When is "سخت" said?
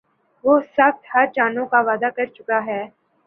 0.77-1.01